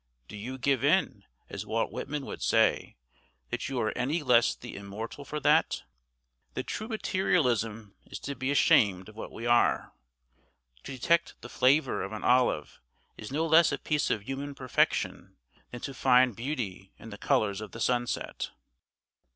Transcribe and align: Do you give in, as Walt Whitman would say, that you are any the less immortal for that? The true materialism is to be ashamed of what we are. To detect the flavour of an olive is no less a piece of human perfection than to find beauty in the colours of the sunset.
Do 0.27 0.35
you 0.35 0.57
give 0.57 0.83
in, 0.83 1.25
as 1.47 1.63
Walt 1.63 1.91
Whitman 1.91 2.25
would 2.25 2.41
say, 2.41 2.95
that 3.51 3.69
you 3.69 3.79
are 3.79 3.95
any 3.95 4.17
the 4.17 4.25
less 4.25 4.57
immortal 4.63 5.23
for 5.23 5.39
that? 5.41 5.83
The 6.55 6.63
true 6.63 6.87
materialism 6.87 7.93
is 8.07 8.17
to 8.21 8.33
be 8.33 8.49
ashamed 8.49 9.09
of 9.09 9.15
what 9.15 9.31
we 9.31 9.45
are. 9.45 9.93
To 10.85 10.91
detect 10.91 11.39
the 11.41 11.49
flavour 11.49 12.01
of 12.01 12.13
an 12.13 12.23
olive 12.23 12.81
is 13.15 13.31
no 13.31 13.45
less 13.45 13.71
a 13.71 13.77
piece 13.77 14.09
of 14.09 14.23
human 14.23 14.55
perfection 14.55 15.37
than 15.69 15.81
to 15.81 15.93
find 15.93 16.35
beauty 16.35 16.91
in 16.97 17.11
the 17.11 17.19
colours 17.19 17.61
of 17.61 17.71
the 17.71 17.79
sunset. 17.79 18.49